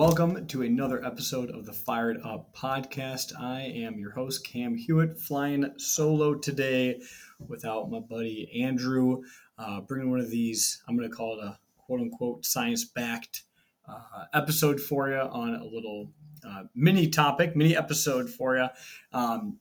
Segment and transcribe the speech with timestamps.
[0.00, 3.38] Welcome to another episode of the Fired Up Podcast.
[3.38, 7.02] I am your host, Cam Hewett, flying solo today
[7.38, 9.20] without my buddy Andrew.
[9.58, 13.42] Uh, bringing one of these, I'm going to call it a quote unquote science backed
[13.86, 16.08] uh, episode for you on a little
[16.48, 18.68] uh, mini topic, mini episode for you.
[19.12, 19.58] A um,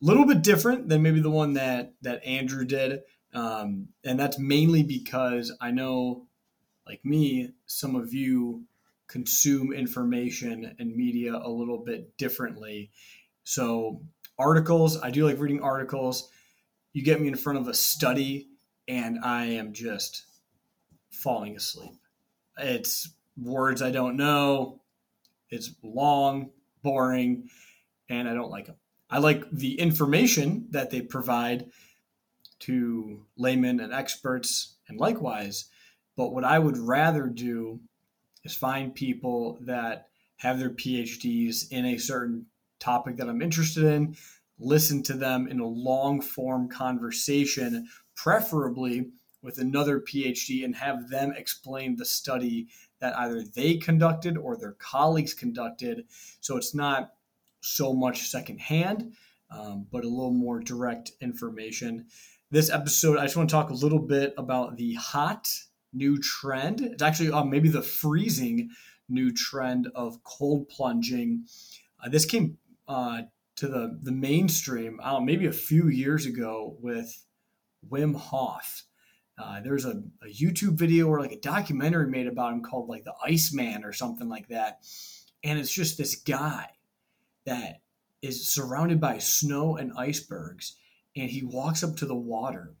[0.00, 3.00] little bit different than maybe the one that, that Andrew did.
[3.34, 6.26] Um, and that's mainly because I know
[6.86, 8.64] like me, some of you
[9.12, 12.90] consume information and media a little bit differently.
[13.44, 14.00] So,
[14.38, 16.30] articles, I do like reading articles.
[16.94, 18.48] You get me in front of a study,
[18.88, 20.24] and I am just
[21.10, 21.92] falling asleep.
[22.56, 24.80] It's words I don't know,
[25.50, 26.50] it's long,
[26.82, 27.50] boring,
[28.08, 28.76] and I don't like them.
[29.10, 31.66] I like the information that they provide
[32.60, 35.68] to laymen and experts, and likewise,
[36.16, 37.80] but what I would rather do
[38.44, 42.46] is find people that have their PhDs in a certain
[42.80, 44.16] topic that I'm interested in,
[44.58, 49.10] listen to them in a long form conversation, preferably
[49.42, 52.68] with another PhD, and have them explain the study
[53.00, 56.04] that either they conducted or their colleagues conducted.
[56.40, 57.12] So it's not
[57.60, 59.12] so much secondhand,
[59.50, 62.06] um, but a little more direct information.
[62.50, 65.48] This episode, I just want to talk a little bit about the hot
[65.92, 66.80] new trend.
[66.80, 68.70] It's actually uh, maybe the freezing
[69.08, 71.44] new trend of cold plunging.
[72.02, 73.22] Uh, this came uh,
[73.56, 77.24] to the, the mainstream, maybe a few years ago with
[77.88, 78.84] Wim Hof.
[79.38, 83.04] Uh, there's a, a, YouTube video or like a documentary made about him called like
[83.04, 84.80] the Iceman or something like that.
[85.42, 86.66] And it's just this guy
[87.46, 87.80] that
[88.20, 90.76] is surrounded by snow and icebergs.
[91.16, 92.74] And he walks up to the water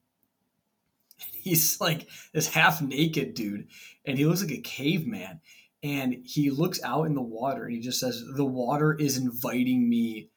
[1.42, 3.68] he's like this half naked dude
[4.04, 5.40] and he looks like a caveman
[5.82, 9.88] and he looks out in the water and he just says the water is inviting
[9.88, 10.28] me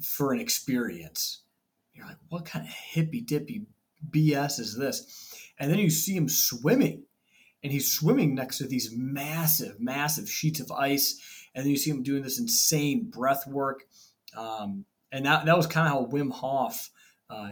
[0.00, 1.42] for an experience.
[1.92, 3.66] You're like what kind of hippy dippy
[4.08, 5.34] bs is this?
[5.58, 7.04] And then you see him swimming
[7.62, 11.20] and he's swimming next to these massive massive sheets of ice
[11.54, 13.84] and then you see him doing this insane breath work
[14.36, 16.90] um, and that, that was kind of how wim hof
[17.28, 17.50] uh,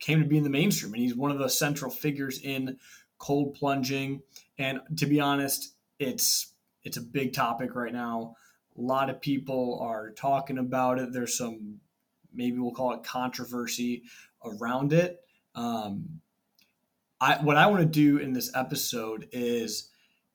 [0.00, 2.78] came to be in the mainstream, and he's one of the central figures in
[3.18, 4.22] cold plunging.
[4.58, 6.52] And to be honest, it's
[6.84, 8.36] it's a big topic right now.
[8.76, 11.12] A lot of people are talking about it.
[11.12, 11.80] There's some
[12.32, 14.02] maybe we'll call it controversy
[14.44, 15.20] around it.
[15.54, 16.20] Um,
[17.20, 19.90] I what I want to do in this episode is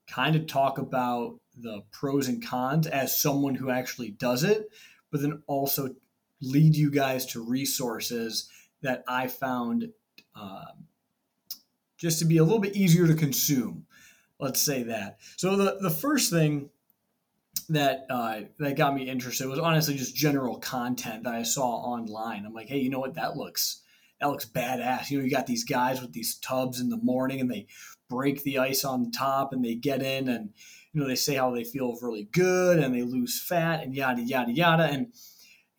[0.08, 4.70] kind of talk about the pros and cons as someone who actually does it,
[5.12, 5.94] but then also
[6.42, 8.50] lead you guys to resources
[8.81, 9.90] that I found
[10.35, 10.88] um,
[11.97, 13.85] just to be a little bit easier to consume.
[14.40, 15.17] Let's say that.
[15.35, 16.69] So the the first thing
[17.69, 22.45] that uh, that got me interested was honestly just general content that I saw online.
[22.45, 23.16] I'm like, hey, you know what?
[23.16, 23.81] That looks
[24.19, 25.09] that looks badass.
[25.09, 27.67] You know, you got these guys with these tubs in the morning, and they
[28.09, 30.50] break the ice on top, and they get in, and
[30.94, 34.22] you know, they say how they feel really good, and they lose fat, and yada
[34.22, 35.13] yada yada, and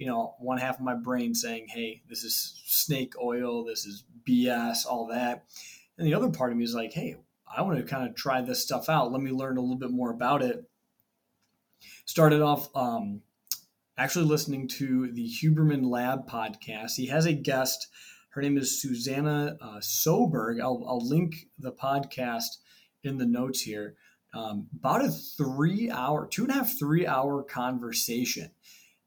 [0.01, 4.03] you know, one half of my brain saying, hey, this is snake oil, this is
[4.27, 5.45] BS, all that.
[5.99, 7.17] And the other part of me is like, hey,
[7.55, 9.13] I want to kind of try this stuff out.
[9.13, 10.65] Let me learn a little bit more about it.
[12.07, 13.21] Started off um,
[13.99, 16.97] actually listening to the Huberman Lab podcast.
[16.97, 17.89] He has a guest.
[18.31, 20.63] Her name is Susanna uh, Soberg.
[20.63, 22.57] I'll, I'll link the podcast
[23.05, 23.97] in the notes here.
[24.33, 28.53] Um, about a three hour, two and a half, three hour conversation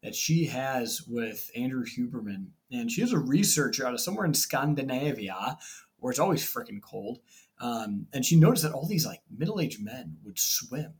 [0.04, 2.48] that she has with Andrew Huberman.
[2.72, 5.58] And she is a researcher out of somewhere in Scandinavia
[5.98, 7.20] where it's always freaking cold.
[7.62, 10.96] Um, and she noticed that all these like middle aged men would swim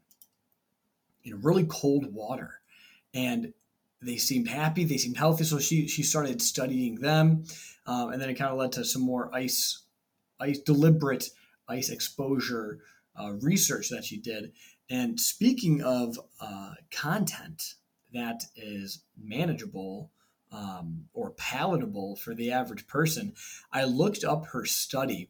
[1.26, 2.62] in really cold water.
[3.14, 3.54] And
[4.02, 5.44] they seemed happy, they seemed healthy.
[5.44, 7.44] So she, she started studying them.
[7.86, 9.84] Um, and then it kind of led to some more ice,
[10.40, 11.30] ice deliberate
[11.68, 12.80] ice exposure
[13.20, 14.54] uh, research that she did.
[14.90, 17.76] And speaking of uh, content,
[18.14, 20.12] that is manageable
[20.52, 23.34] um, or palatable for the average person.
[23.72, 25.30] I looked up her study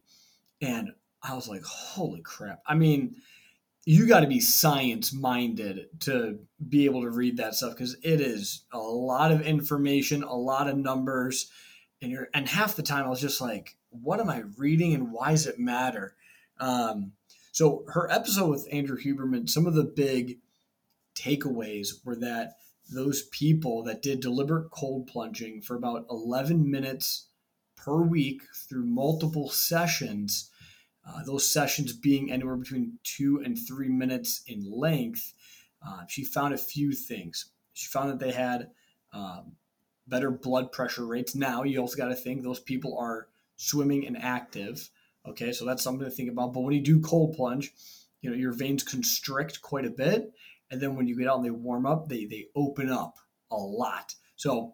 [0.62, 0.92] and
[1.22, 2.62] I was like, holy crap.
[2.68, 3.16] I mean,
[3.86, 6.40] you got to be science minded to
[6.70, 10.70] be able to read that stuff because it is a lot of information, a lot
[10.70, 11.50] of numbers.
[12.02, 15.12] And, you're, and half the time I was just like, what am I reading and
[15.12, 16.16] why does it matter?
[16.60, 17.14] Um,
[17.52, 20.40] so her episode with Andrew Huberman, some of the big
[21.16, 22.56] takeaways were that
[22.94, 27.28] those people that did deliberate cold plunging for about 11 minutes
[27.76, 30.50] per week through multiple sessions
[31.06, 35.34] uh, those sessions being anywhere between two and three minutes in length,
[35.86, 37.48] uh, she found a few things.
[37.74, 38.70] She found that they had
[39.12, 39.54] um,
[40.08, 41.36] better blood pressure rates.
[41.36, 44.90] Now, you also got to think those people are swimming and active.
[45.28, 46.54] Okay, so that's something to think about.
[46.54, 47.74] But when you do cold plunge,
[48.22, 50.32] you know, your veins constrict quite a bit.
[50.74, 53.20] And then when you get out and they warm up, they, they open up
[53.52, 54.16] a lot.
[54.36, 54.74] So,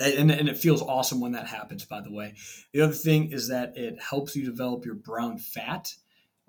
[0.00, 2.36] and, and it feels awesome when that happens, by the way.
[2.72, 5.94] The other thing is that it helps you develop your brown fat.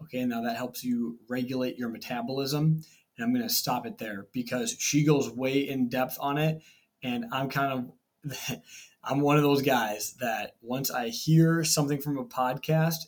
[0.03, 2.81] Okay, now that helps you regulate your metabolism.
[3.17, 6.61] And I'm going to stop it there because she goes way in depth on it.
[7.03, 7.91] And I'm kind
[8.23, 8.61] of,
[9.03, 13.07] I'm one of those guys that once I hear something from a podcast,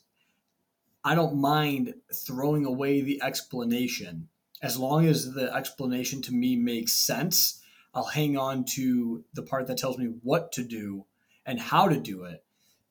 [1.05, 4.27] I don't mind throwing away the explanation
[4.61, 7.61] as long as the explanation to me makes sense
[7.93, 11.05] I'll hang on to the part that tells me what to do
[11.45, 12.43] and how to do it.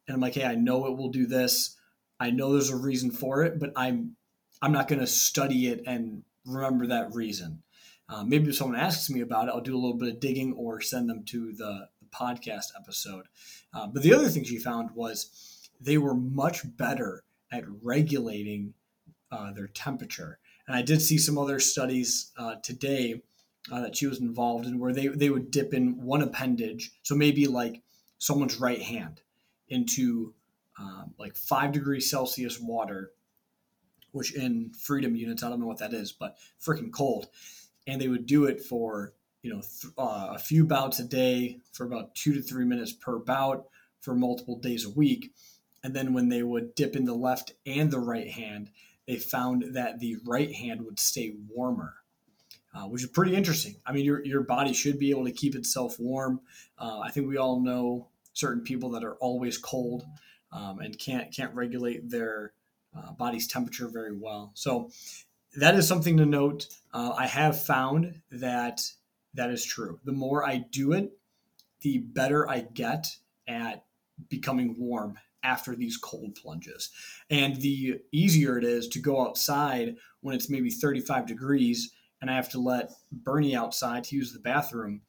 [0.06, 1.76] And I'm like, hey, I know it will do this.
[2.18, 4.16] I know there's a reason for it, but I'm
[4.60, 7.62] I'm not going to study it and remember that reason.
[8.10, 10.52] Uh, maybe if someone asks me about it, I'll do a little bit of digging
[10.52, 13.26] or send them to the, the podcast episode.
[13.72, 18.74] Uh, but the other thing she found was they were much better at regulating
[19.32, 20.39] uh, their temperature.
[20.70, 23.22] And I did see some other studies uh, today
[23.72, 27.16] uh, that she was involved in where they, they would dip in one appendage, so
[27.16, 27.82] maybe like
[28.18, 29.20] someone's right hand,
[29.68, 30.32] into
[30.78, 33.10] um, like five degrees Celsius water,
[34.12, 37.26] which in freedom units, I don't know what that is, but freaking cold.
[37.88, 39.12] And they would do it for,
[39.42, 42.92] you know, th- uh, a few bouts a day for about two to three minutes
[42.92, 43.66] per bout
[43.98, 45.32] for multiple days a week.
[45.82, 48.70] And then when they would dip in the left and the right hand,
[49.06, 51.94] they found that the right hand would stay warmer
[52.74, 53.76] uh, which is pretty interesting.
[53.84, 56.40] I mean, your, your body should be able to keep itself warm.
[56.78, 60.04] Uh, I think we all know certain people that are always cold
[60.52, 62.52] um, and can't can't regulate their
[62.96, 64.52] uh, body's temperature very well.
[64.54, 64.90] So
[65.56, 66.68] that is something to note.
[66.92, 68.80] Uh, I have found that
[69.34, 69.98] that is true.
[70.04, 71.12] The more I do it,
[71.82, 73.16] the better I get
[73.48, 73.84] at
[74.28, 76.90] becoming warm after these cold plunges.
[77.30, 82.34] And the easier it is to go outside when it's maybe 35 degrees and I
[82.34, 85.00] have to let Bernie outside to use the bathroom,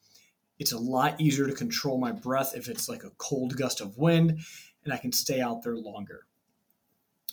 [0.58, 3.98] it's a lot easier to control my breath if it's like a cold gust of
[3.98, 4.40] wind
[4.84, 6.26] and I can stay out there longer.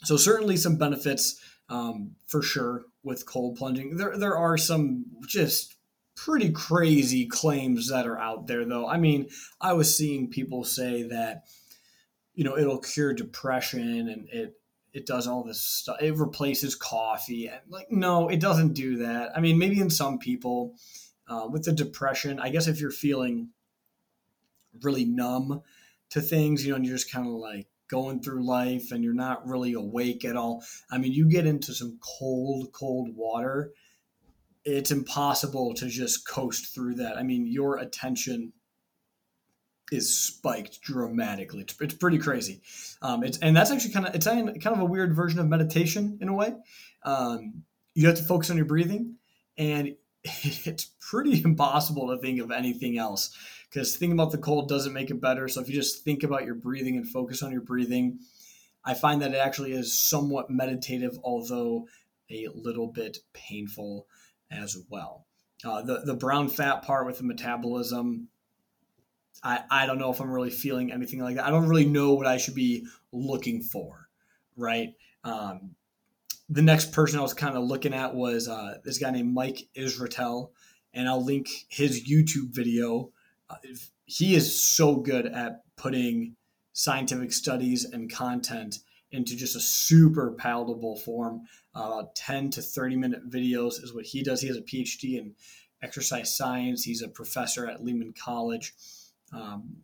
[0.03, 3.97] So, certainly some benefits um, for sure with cold plunging.
[3.97, 5.75] There, there are some just
[6.15, 8.87] pretty crazy claims that are out there, though.
[8.87, 9.29] I mean,
[9.61, 11.43] I was seeing people say that,
[12.39, 14.55] you know, it'll cure depression and it
[14.93, 15.97] it does all this stuff.
[16.01, 17.47] It replaces coffee.
[17.47, 19.31] And like, no, it doesn't do that.
[19.35, 20.75] I mean, maybe in some people
[21.27, 23.49] uh, with the depression, I guess if you're feeling
[24.81, 25.63] really numb
[26.11, 29.13] to things, you know, and you're just kind of like going through life and you're
[29.13, 30.63] not really awake at all.
[30.89, 33.73] I mean, you get into some cold, cold water.
[34.63, 37.17] It's impossible to just coast through that.
[37.17, 38.53] I mean, your attention
[39.91, 41.61] is spiked dramatically.
[41.61, 42.61] It's, it's pretty crazy.
[43.01, 46.17] Um, it's and that's actually kind of it's kind of a weird version of meditation
[46.21, 46.53] in a way.
[47.03, 47.63] Um,
[47.95, 49.15] you have to focus on your breathing,
[49.57, 53.35] and it's pretty impossible to think of anything else
[53.69, 55.47] because thinking about the cold doesn't make it better.
[55.47, 58.19] So if you just think about your breathing and focus on your breathing,
[58.85, 61.87] I find that it actually is somewhat meditative, although
[62.31, 64.07] a little bit painful
[64.51, 65.25] as well.
[65.63, 68.29] Uh, the the brown fat part with the metabolism
[69.43, 71.45] I, I don't know if I'm really feeling anything like that.
[71.45, 74.07] I don't really know what I should be looking for,
[74.55, 74.93] right?
[75.23, 75.75] Um,
[76.49, 79.67] the next person I was kind of looking at was uh, this guy named Mike
[79.75, 80.49] Israetel,
[80.93, 83.11] and I'll link his YouTube video.
[83.49, 83.55] Uh,
[84.05, 86.35] he is so good at putting
[86.73, 88.79] scientific studies and content
[89.11, 91.41] into just a super palatable form.
[91.75, 94.41] Uh, 10 to 30 minute videos is what he does.
[94.41, 95.35] He has a PhD in
[95.81, 98.73] exercise science, he's a professor at Lehman College.
[99.33, 99.77] Um,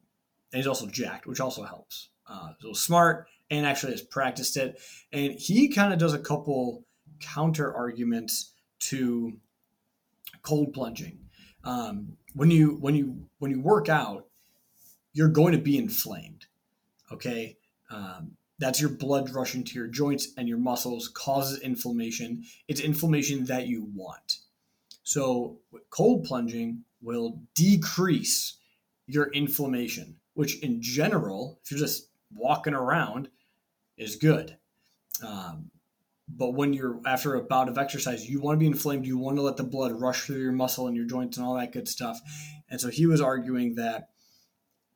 [0.51, 2.09] and he's also jacked, which also helps.
[2.27, 4.79] Uh, so smart and actually has practiced it.
[5.11, 6.83] And he kind of does a couple
[7.19, 9.33] counter arguments to
[10.41, 11.19] cold plunging.
[11.63, 14.27] Um, when you when you when you work out,
[15.13, 16.45] you're going to be inflamed.
[17.11, 17.57] Okay,
[17.89, 22.43] um, that's your blood rushing to your joints and your muscles causes inflammation.
[22.67, 24.37] It's inflammation that you want.
[25.03, 25.57] So
[25.89, 28.57] cold plunging will decrease
[29.07, 33.29] your inflammation, which in general, if you're just walking around,
[33.97, 34.57] is good.
[35.25, 35.71] Um,
[36.27, 39.05] but when you're after a bout of exercise, you want to be inflamed.
[39.05, 41.55] You want to let the blood rush through your muscle and your joints and all
[41.55, 42.19] that good stuff.
[42.69, 44.09] And so he was arguing that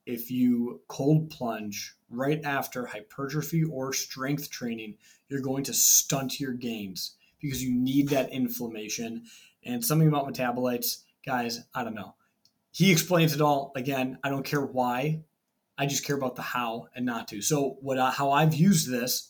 [0.06, 4.96] if you cold plunge right after hypertrophy or strength training,
[5.28, 9.24] you're going to stunt your gains because you need that inflammation.
[9.63, 12.16] And something about metabolites, guys, I don't know.
[12.71, 13.71] He explains it all.
[13.75, 15.23] Again, I don't care why.
[15.77, 17.41] I just care about the how and not to.
[17.41, 19.29] So what I, how I've used this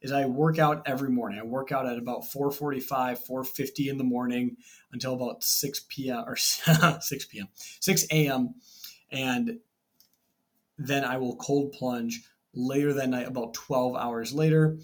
[0.00, 1.38] is I work out every morning.
[1.38, 4.56] I work out at about 4:45, 4:50 in the morning
[4.92, 6.24] until about 6 p.m.
[6.26, 7.48] or 6 p.m.
[7.80, 8.54] 6 a.m.
[9.10, 9.58] and
[10.78, 12.22] then I will cold plunge
[12.54, 14.78] later that night, about 12 hours later.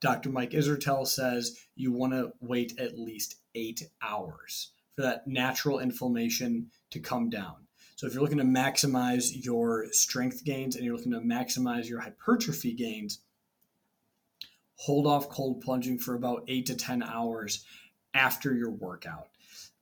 [0.00, 0.28] Dr.
[0.28, 6.70] Mike Israetel says you want to wait at least eight hours for that natural inflammation
[6.90, 7.56] to come down.
[7.96, 12.00] So if you're looking to maximize your strength gains and you're looking to maximize your
[12.00, 13.20] hypertrophy gains,
[14.76, 17.64] hold off cold plunging for about eight to 10 hours
[18.12, 19.28] after your workout.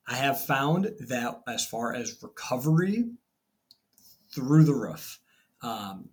[0.06, 3.04] I have found that as far as recovery,
[4.32, 5.20] through the roof.
[5.62, 6.08] Um,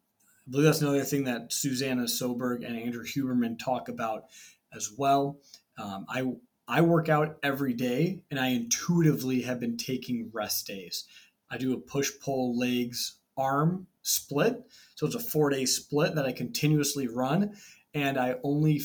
[0.48, 4.26] I believe that's another thing that Susanna Soberg and Andrew Huberman talk about
[4.74, 5.40] as well.
[5.78, 6.34] Um, I
[6.70, 11.06] I work out every day, and I intuitively have been taking rest days.
[11.50, 14.62] I do a push pull legs arm split,
[14.94, 17.56] so it's a four day split that I continuously run,
[17.96, 18.82] and I only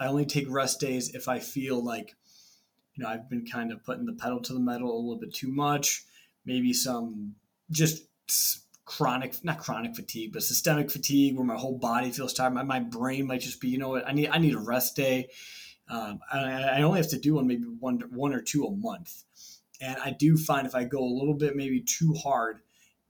[0.00, 2.16] I only take rest days if I feel like
[2.96, 5.32] you know I've been kind of putting the pedal to the metal a little bit
[5.32, 6.04] too much,
[6.44, 7.36] maybe some
[7.70, 8.02] just
[8.84, 12.54] chronic, not chronic fatigue, but systemic fatigue where my whole body feels tired.
[12.54, 14.96] My, my brain might just be, you know what, I need, I need a rest
[14.96, 15.28] day.
[15.88, 19.22] Um, I, I, only have to do one, maybe one, one or two a month.
[19.80, 22.60] And I do find if I go a little bit, maybe too hard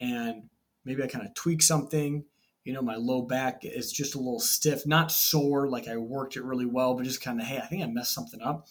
[0.01, 0.45] and
[0.85, 2.25] maybe I kind of tweak something,
[2.65, 6.37] you know, my low back is just a little stiff, not sore, like I worked
[6.37, 8.69] it really well, but just kind of, Hey, I think I messed something up.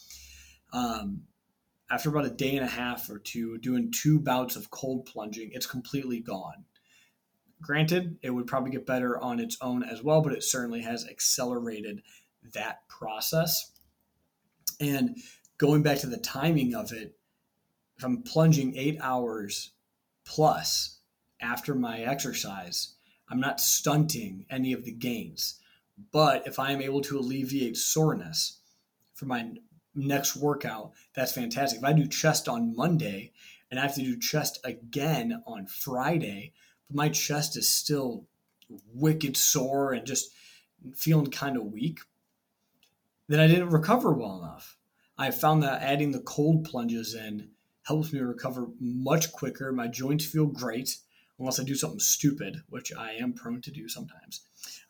[0.71, 1.23] Um,
[1.89, 5.51] after about a day and a half or two doing two bouts of cold plunging,
[5.53, 6.65] it's completely gone.
[7.61, 11.07] Granted, it would probably get better on its own as well, but it certainly has
[11.07, 12.03] accelerated
[12.53, 13.71] that process.
[14.79, 15.17] And
[15.57, 17.17] going back to the timing of it,
[17.97, 19.71] if I'm plunging eight hours
[20.25, 20.99] plus
[21.41, 22.93] after my exercise,
[23.29, 25.59] I'm not stunting any of the gains.
[26.11, 28.59] But if I am able to alleviate soreness
[29.15, 29.51] for my
[29.95, 31.79] next workout, that's fantastic.
[31.79, 33.31] If I do chest on Monday
[33.71, 36.53] and I have to do chest again on Friday,
[36.87, 38.25] but my chest is still
[38.93, 40.29] wicked sore and just
[40.95, 41.99] feeling kind of weak,
[43.27, 44.77] then I didn't recover well enough.
[45.17, 47.49] I found that adding the cold plunges in
[47.83, 49.71] helps me recover much quicker.
[49.71, 50.97] My joints feel great,
[51.39, 54.41] unless I do something stupid, which I am prone to do sometimes.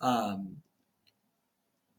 [0.02, 0.58] Um,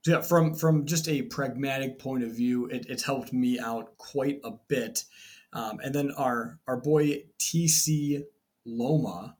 [0.02, 3.96] so yeah, from from just a pragmatic point of view, it, it's helped me out
[3.98, 5.04] quite a bit.
[5.52, 8.24] Um, and then our our boy TC
[8.66, 9.34] Luoma,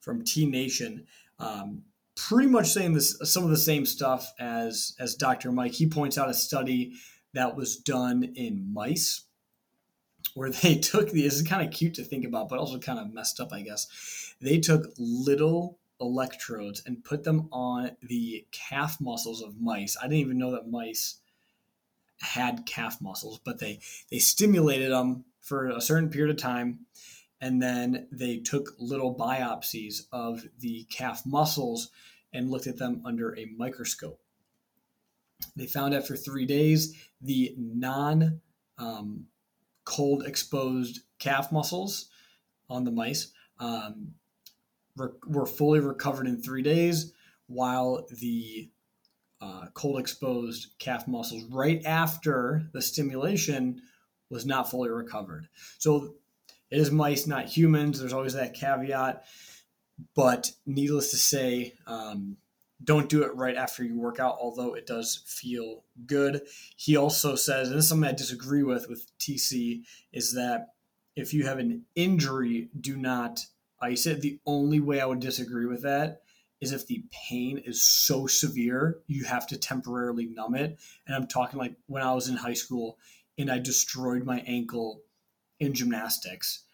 [0.00, 1.06] from T Nation,
[1.38, 1.82] um,
[2.28, 5.52] pretty much saying this some of the same stuff as as Dr.
[5.52, 5.72] Mike.
[5.72, 6.92] He points out a study
[7.34, 9.24] that was done in mice
[10.34, 12.98] where they took the this is kind of cute to think about, but also kind
[12.98, 14.34] of messed up, I guess.
[14.40, 19.96] They took little electrodes and put them on the calf muscles of mice.
[19.98, 21.18] I didn't even know that mice
[22.20, 26.86] had calf muscles, but they they stimulated them for a certain period of time
[27.42, 31.90] and then they took little biopsies of the calf muscles
[32.32, 34.20] and looked at them under a microscope.
[35.56, 38.40] They found after three days the non
[38.78, 39.26] um,
[39.84, 42.08] cold exposed calf muscles
[42.70, 44.14] on the mice um,
[44.96, 47.12] were fully recovered in three days,
[47.46, 48.70] while the
[49.40, 53.82] uh, cold exposed calf muscles right after the stimulation
[54.30, 55.48] was not fully recovered.
[55.78, 56.14] So
[56.72, 58.00] it is mice, not humans.
[58.00, 59.24] There's always that caveat.
[60.14, 62.38] But needless to say, um,
[62.82, 66.40] don't do it right after you work out, although it does feel good.
[66.76, 70.68] He also says, and this is something I disagree with with TC, is that
[71.14, 73.44] if you have an injury, do not
[73.80, 74.22] ice it.
[74.22, 76.22] The only way I would disagree with that
[76.62, 80.78] is if the pain is so severe, you have to temporarily numb it.
[81.06, 82.96] And I'm talking like when I was in high school
[83.36, 85.02] and I destroyed my ankle
[85.62, 86.64] in gymnastics,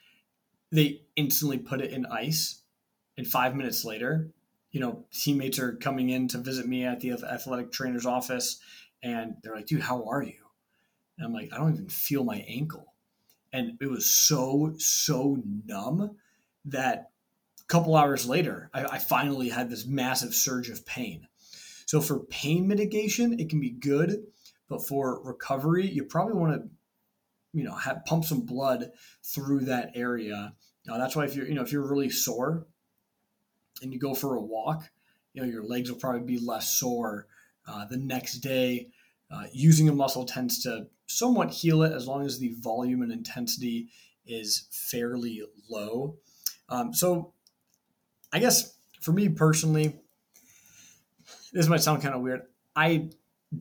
[0.72, 2.62] they instantly put it in ice.
[3.16, 4.30] And five minutes later,
[4.70, 8.60] you know, teammates are coming in to visit me at the athletic trainer's office,
[9.02, 10.46] and they're like, "Dude, how are you?"
[11.16, 12.94] And I'm like, "I don't even feel my ankle,"
[13.52, 16.16] and it was so so numb
[16.64, 17.10] that
[17.60, 21.28] a couple hours later, I, I finally had this massive surge of pain.
[21.86, 24.26] So for pain mitigation, it can be good,
[24.68, 26.68] but for recovery, you probably want to
[27.58, 28.90] you know have, pump some blood
[29.22, 30.54] through that area.
[30.90, 32.66] Uh, that's why if you're you know if you're really sore,
[33.82, 34.90] and you go for a walk,
[35.34, 37.26] you know your legs will probably be less sore
[37.66, 38.88] uh, the next day.
[39.30, 43.12] Uh, using a muscle tends to somewhat heal it as long as the volume and
[43.12, 43.88] intensity
[44.26, 46.16] is fairly low.
[46.70, 47.32] Um, so,
[48.32, 49.96] I guess for me personally,
[51.52, 52.42] this might sound kind of weird.
[52.76, 53.10] I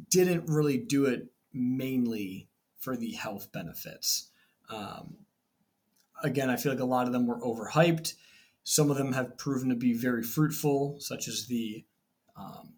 [0.10, 2.48] didn't really do it mainly
[2.88, 4.30] for the health benefits.
[4.70, 5.18] Um,
[6.24, 8.14] again, I feel like a lot of them were overhyped.
[8.64, 11.84] Some of them have proven to be very fruitful, such as the
[12.38, 12.76] um,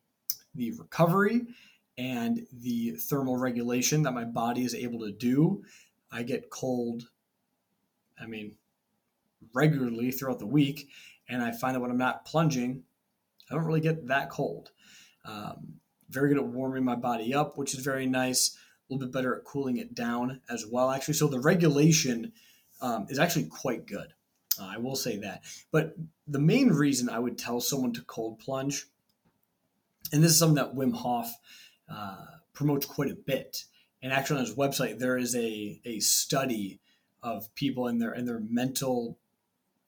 [0.55, 1.45] the recovery
[1.95, 5.63] and the thermal regulation that my body is able to do.
[6.11, 7.03] I get cold,
[8.19, 8.55] I mean,
[9.53, 10.89] regularly throughout the week,
[11.27, 12.81] and I find that when I'm not plunging,
[13.51, 14.71] I don't really get that cold.
[15.23, 15.75] Um,
[16.09, 18.57] very good at warming my body up, which is very nice.
[18.89, 21.13] A little bit better at cooling it down as well, actually.
[21.13, 22.33] So the regulation
[22.81, 24.13] um, is actually quite good.
[24.59, 25.43] Uh, I will say that.
[25.71, 25.95] But
[26.27, 28.87] the main reason I would tell someone to cold plunge,
[30.11, 31.31] and this is something that Wim Hof
[31.89, 33.65] uh, promotes quite a bit.
[34.01, 36.79] And actually, on his website, there is a, a study
[37.21, 39.17] of people and their and their mental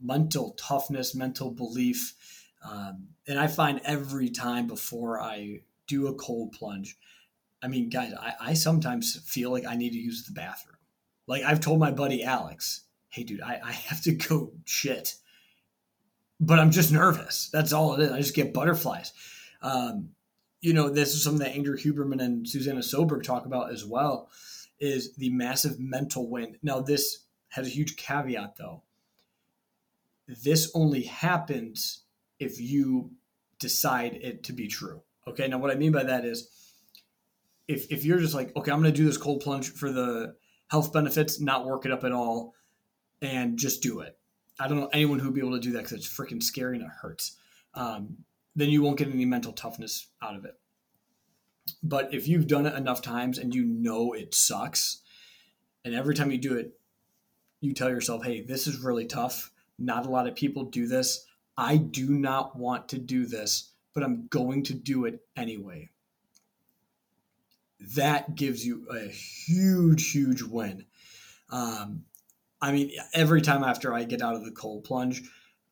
[0.02, 2.16] mental toughness, mental belief.
[2.68, 6.98] Um, and I find every time before I do a cold plunge,
[7.62, 10.78] I mean, guys, I, I sometimes feel like I need to use the bathroom.
[11.28, 15.16] Like I've told my buddy Alex, hey, dude, I, I have to go shit,
[16.40, 17.50] but I'm just nervous.
[17.54, 18.12] That's all it is.
[18.12, 19.14] I just get butterflies.
[19.62, 20.10] Um,
[20.62, 24.30] you know, this is something that Andrew Huberman and Susanna Soberg talk about as well
[24.80, 26.58] is the massive mental win.
[26.64, 28.84] Now, this has a huge caveat though.
[30.44, 32.04] This only happens
[32.40, 33.12] if you
[33.60, 35.02] decide it to be true.
[35.28, 35.48] Okay.
[35.48, 36.50] Now, what I mean by that is
[37.72, 40.36] if, if you're just like, okay, I'm going to do this cold plunge for the
[40.68, 42.54] health benefits, not work it up at all,
[43.22, 44.18] and just do it.
[44.60, 46.86] I don't know anyone who'd be able to do that because it's freaking scary and
[46.86, 47.38] it hurts.
[47.74, 48.18] Um,
[48.56, 50.60] then you won't get any mental toughness out of it.
[51.82, 55.02] But if you've done it enough times and you know it sucks,
[55.86, 56.78] and every time you do it,
[57.62, 59.52] you tell yourself, hey, this is really tough.
[59.80, 61.26] Not a lot of people do this.
[61.58, 65.90] I do not want to do this, but I'm going to do it anyway.
[67.96, 70.86] That gives you a huge, huge win.
[71.50, 72.06] Um,
[72.62, 75.24] I mean, every time after I get out of the cold plunge,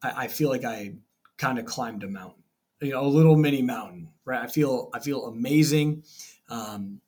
[0.01, 0.95] I, I feel like I
[1.37, 2.43] kind of climbed a mountain,
[2.81, 4.41] you know, a little mini mountain, right?
[4.41, 6.03] I feel I feel amazing.
[6.49, 7.01] Um,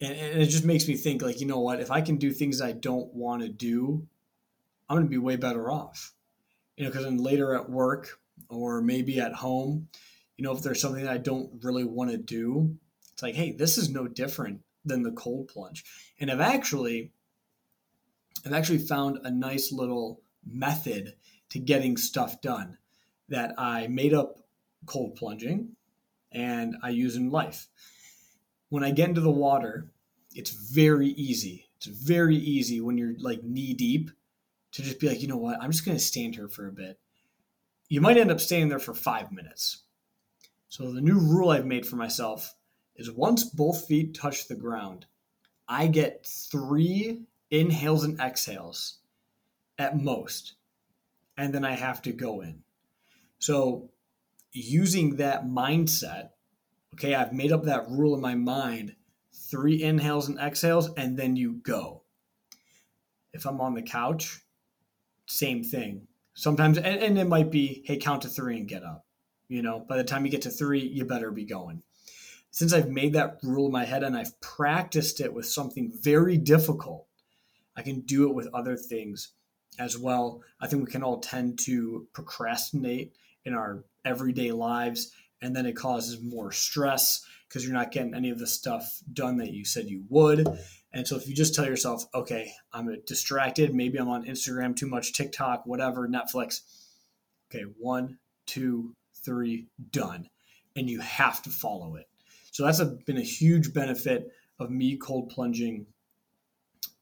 [0.00, 2.32] and, and, it just makes me think like you know what if i can do
[2.32, 4.06] things i don't want to do
[4.88, 6.12] i'm going to be way better off
[6.76, 8.18] you know because then later at work
[8.48, 9.88] or maybe at home
[10.36, 12.76] you know if there's something that i don't really want to do
[13.20, 15.84] it's like hey this is no different than the cold plunge
[16.18, 17.12] and i've actually
[18.46, 21.14] i've actually found a nice little method
[21.50, 22.78] to getting stuff done
[23.28, 24.38] that i made up
[24.86, 25.68] cold plunging
[26.32, 27.68] and i use in life
[28.70, 29.92] when I get into the water,
[30.34, 31.68] it's very easy.
[31.76, 34.10] It's very easy when you're like knee deep
[34.72, 36.72] to just be like, you know what, I'm just going to stand here for a
[36.72, 36.98] bit.
[37.88, 39.82] You might end up staying there for five minutes.
[40.68, 42.54] So the new rule I've made for myself
[43.00, 45.06] is once both feet touch the ground,
[45.68, 48.98] I get three inhales and exhales
[49.78, 50.54] at most,
[51.36, 52.62] and then I have to go in.
[53.38, 53.90] So
[54.52, 56.30] using that mindset
[56.94, 58.96] Okay, I've made up that rule in my mind
[59.32, 62.02] three inhales and exhales, and then you go.
[63.32, 64.40] If I'm on the couch,
[65.26, 66.06] same thing.
[66.34, 69.06] Sometimes, and, and it might be, hey, count to three and get up.
[69.48, 71.82] You know, by the time you get to three, you better be going.
[72.50, 76.36] Since I've made that rule in my head and I've practiced it with something very
[76.36, 77.06] difficult,
[77.76, 79.32] I can do it with other things
[79.78, 80.42] as well.
[80.60, 85.76] I think we can all tend to procrastinate in our everyday lives and then it
[85.76, 89.88] causes more stress because you're not getting any of the stuff done that you said
[89.88, 90.46] you would.
[90.92, 94.86] And so if you just tell yourself, okay, I'm distracted, maybe I'm on Instagram too
[94.86, 96.60] much, TikTok, whatever, Netflix.
[97.50, 100.28] Okay, one, two, three, done.
[100.76, 102.09] And you have to follow it.
[102.50, 105.86] So that's a, been a huge benefit of me cold plunging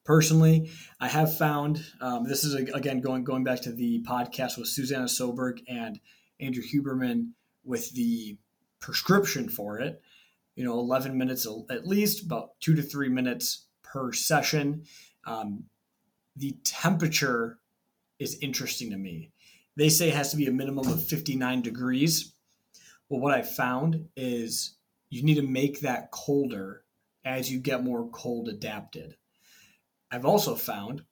[0.05, 0.71] personally.
[1.01, 5.05] I have found um, this is again going going back to the podcast with Susanna
[5.05, 6.01] Soberg and
[6.41, 7.33] Andrew Huberman
[7.65, 8.39] with the
[8.81, 10.01] prescription for it.
[10.57, 14.85] You know, 11 minutes at least, about two to three minutes per session.
[15.25, 15.65] Um,
[16.37, 17.59] the temperature
[18.19, 19.31] is interesting to me.
[19.77, 22.33] They say it has to be a minimum of 59 degrees.
[23.09, 24.78] Well, what I found is
[25.11, 26.85] you need to make that colder
[27.25, 29.17] as you get more cold adapted.
[30.11, 31.03] I've also found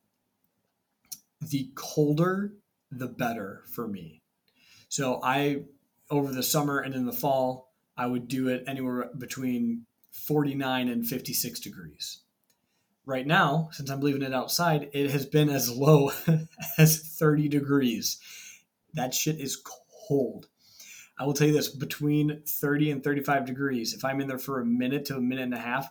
[1.40, 2.54] the colder,
[2.90, 4.22] the better for me.
[4.88, 5.64] So I,
[6.10, 11.06] over the summer and in the fall, I would do it anywhere between 49 and
[11.06, 12.20] 56 degrees.
[13.04, 16.10] Right now, since I'm leaving it outside, it has been as low
[16.78, 18.18] as 30 degrees.
[18.94, 19.62] That shit is
[20.08, 20.48] cold.
[21.18, 24.60] I will tell you this between 30 and 35 degrees, if I'm in there for
[24.60, 25.90] a minute to a minute and a half,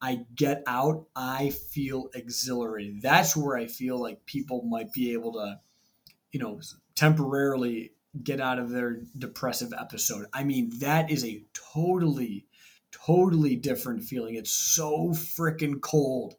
[0.00, 3.00] I get out, I feel exhilarated.
[3.00, 5.60] That's where I feel like people might be able to,
[6.32, 6.60] you know,
[6.94, 10.26] temporarily get out of their depressive episode.
[10.32, 12.46] I mean, that is a totally,
[12.92, 14.34] totally different feeling.
[14.34, 16.36] It's so freaking cold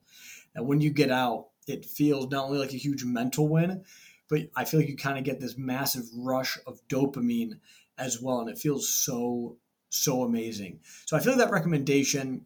[0.53, 3.83] that when you get out, it feels not only like a huge mental win,
[4.29, 7.59] but I feel like you kind of get this massive rush of dopamine
[7.97, 8.39] as well.
[8.39, 9.57] And it feels so,
[9.89, 10.79] so amazing.
[11.05, 12.45] So I feel like that recommendation,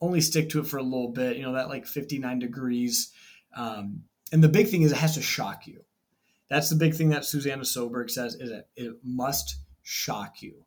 [0.00, 3.12] only stick to it for a little bit, you know, that like 59 degrees.
[3.56, 5.84] Um, and the big thing is it has to shock you.
[6.48, 10.64] That's the big thing that Susanna Soberg says is that it must shock you.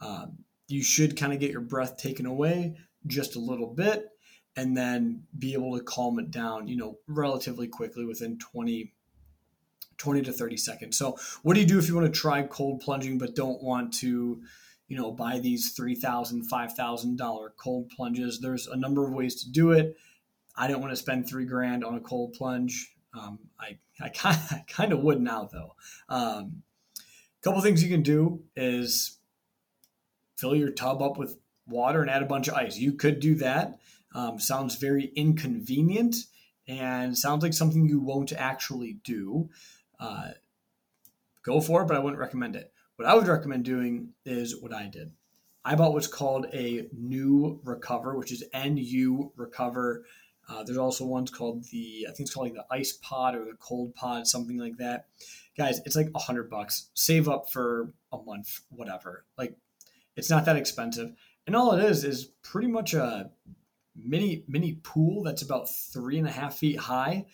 [0.00, 4.08] Um, you should kind of get your breath taken away just a little bit
[4.56, 8.93] and then be able to calm it down, you know, relatively quickly within 20,
[9.98, 10.98] 20 to 30 seconds.
[10.98, 13.94] So, what do you do if you want to try cold plunging but don't want
[13.94, 14.42] to,
[14.88, 18.40] you know, buy these $3,000, $5,000 cold plunges?
[18.40, 19.96] There's a number of ways to do it.
[20.56, 22.92] I don't want to spend three grand on a cold plunge.
[23.12, 24.08] Um, I, I
[24.68, 25.74] kind, of, would now though.
[26.08, 26.62] Um,
[26.98, 29.18] a couple things you can do is
[30.36, 32.78] fill your tub up with water and add a bunch of ice.
[32.78, 33.78] You could do that.
[34.14, 36.16] Um, sounds very inconvenient
[36.66, 39.50] and sounds like something you won't actually do.
[40.04, 40.32] Uh,
[41.42, 42.72] go for it, but I wouldn't recommend it.
[42.96, 45.12] What I would recommend doing is what I did.
[45.64, 50.04] I bought what's called a new recover, which is NU recover.
[50.46, 53.46] Uh, there's also ones called the I think it's called like the ice pod or
[53.46, 55.06] the cold pod, something like that.
[55.56, 56.90] Guys, it's like a hundred bucks.
[56.92, 59.24] Save up for a month, whatever.
[59.38, 59.56] Like,
[60.16, 61.12] it's not that expensive,
[61.46, 63.30] and all it is is pretty much a
[63.96, 67.24] mini mini pool that's about three and a half feet high,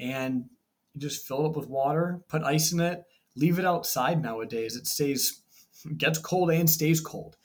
[0.00, 0.46] and
[0.96, 3.04] just fill it up with water, put ice in it,
[3.34, 4.76] leave it outside nowadays.
[4.76, 5.42] It stays,
[5.96, 7.36] gets cold and stays cold.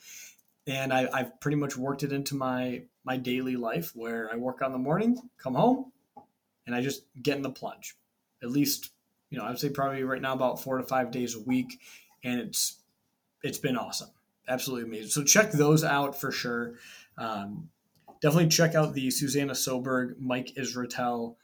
[0.66, 4.62] And I, I've pretty much worked it into my my daily life where I work
[4.62, 5.92] on the morning, come home,
[6.66, 7.96] and I just get in the plunge.
[8.42, 8.90] At least,
[9.30, 11.80] you know, I would say probably right now about four to five days a week,
[12.22, 12.78] and it's
[13.42, 14.10] it's been awesome,
[14.48, 15.10] absolutely amazing.
[15.10, 16.74] So check those out for sure.
[17.18, 17.70] Um,
[18.20, 21.34] definitely check out the Susanna Soberg, Mike Israetel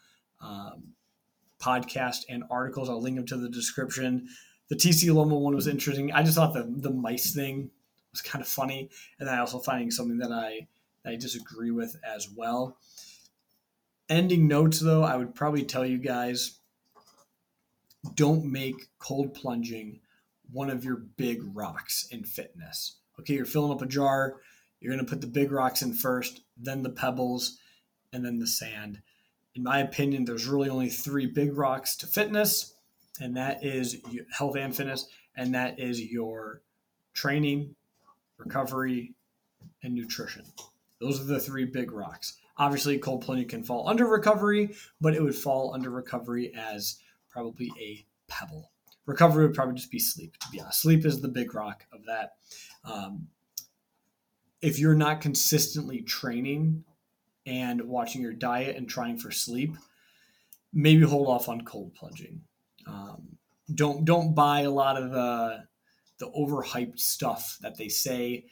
[0.40, 0.94] um,
[1.60, 2.88] podcast and articles.
[2.88, 4.28] I'll link them to the description.
[4.68, 6.12] The TC Luoma one was interesting.
[6.12, 7.70] I just thought the the mice thing
[8.12, 10.68] was kind of funny, and I also finding something that I
[11.04, 12.78] that I disagree with as well.
[14.08, 16.58] Ending notes, though, I would probably tell you guys
[18.14, 20.00] don't make cold plunging
[20.50, 22.96] one of your big rocks in fitness.
[23.20, 24.36] Okay, you're filling up a jar.
[24.80, 27.58] You're going to put the big rocks in first, then the pebbles,
[28.12, 29.02] and then the sand
[29.58, 32.74] in my opinion, there's really only three big rocks to fitness,
[33.20, 33.96] and that is
[34.30, 36.62] health and fitness, and that is your
[37.12, 37.74] training,
[38.36, 39.14] recovery,
[39.82, 40.44] and nutrition.
[41.00, 42.36] Those are the three big rocks.
[42.56, 47.72] Obviously, cold plunging can fall under recovery, but it would fall under recovery as probably
[47.80, 48.70] a pebble.
[49.06, 50.82] Recovery would probably just be sleep, to be honest.
[50.82, 52.34] Sleep is the big rock of that.
[52.84, 53.26] Um,
[54.62, 56.84] if you're not consistently training
[57.48, 59.76] and watching your diet and trying for sleep,
[60.72, 62.42] maybe hold off on cold plunging.
[62.86, 63.38] Um,
[63.74, 65.64] don't don't buy a lot of the
[66.18, 68.46] the overhyped stuff that they say.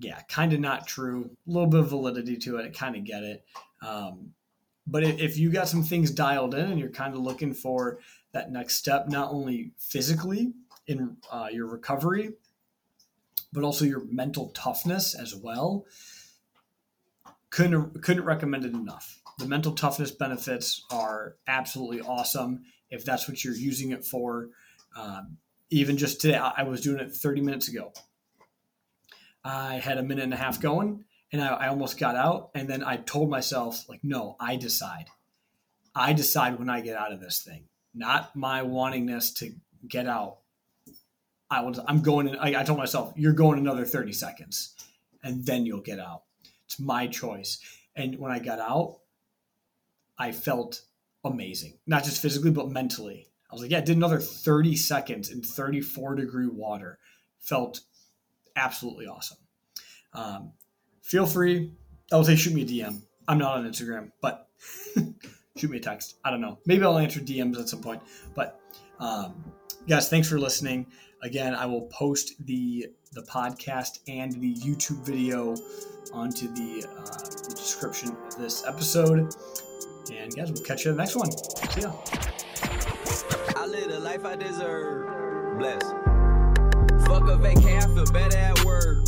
[0.00, 1.30] Yeah, kind of not true.
[1.46, 2.66] A little bit of validity to it.
[2.66, 3.44] I kind of get it.
[3.82, 4.32] Um,
[4.86, 7.98] but if, you got some things dialed in and you're kind of looking for
[8.32, 10.52] that next step, not only physically
[10.86, 12.30] in uh, your recovery,
[13.52, 15.86] but also your mental toughness as well,
[17.50, 19.20] couldn't couldn't recommend it enough.
[19.38, 24.48] The mental toughness benefits are absolutely awesome if that's what you're using it for.
[24.96, 25.38] Um,
[25.70, 27.92] even just today, I, was doing it 30 minutes ago.
[29.44, 32.50] I had a minute and a half going, and I, I almost got out.
[32.54, 35.06] And then I told myself, like, no, I decide.
[35.94, 39.52] I decide when I get out of this thing, not my wantingness to
[39.88, 40.38] get out.
[41.48, 42.28] I was, I'm going.
[42.28, 44.74] In, I, I told myself, you're going another 30 seconds,
[45.22, 46.22] and then you'll get out.
[46.70, 47.58] It's my choice.
[47.96, 48.98] And when I got out,
[50.16, 50.82] I felt
[51.24, 53.26] amazing, not just physically, but mentally.
[53.50, 57.00] I was like, yeah, I did another 30 seconds in 34 degree water.
[57.40, 57.80] Felt
[58.54, 59.38] absolutely awesome.
[60.14, 60.52] Um,
[61.02, 61.72] feel free.
[62.12, 63.02] I will say, shoot me a DM.
[63.26, 64.48] I'm not on Instagram, but
[65.56, 66.18] shoot me a text.
[66.24, 66.58] I don't know.
[66.66, 68.00] Maybe I'll answer DMs at some point.
[68.36, 68.60] But
[69.00, 69.42] um,
[69.88, 70.86] guys, thanks for listening.
[71.22, 75.54] Again, I will post the the podcast and the YouTube video
[76.14, 79.34] onto the, uh, the description of this episode.
[80.12, 81.30] And guys, we'll catch you in the next one.
[81.30, 81.92] See ya.
[83.56, 85.58] I live the life I deserve.
[85.58, 85.82] Bless.
[87.06, 89.04] Fuck a vacay, I feel better at work.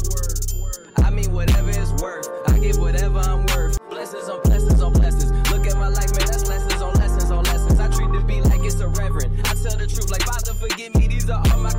[0.98, 3.78] I mean, whatever it's worth, I give whatever I'm worth.
[3.88, 5.30] Blessings on blessings on blessings.
[5.50, 7.80] Look at my life, man, that's lessons on lessons on lessons.
[7.80, 9.40] I treat the beat like it's a reverend.
[9.46, 11.06] I tell the truth, like Father, forgive me.
[11.06, 11.72] These are all my.